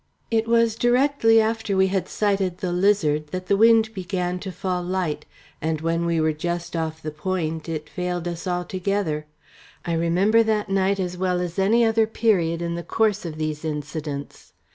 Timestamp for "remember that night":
9.93-10.99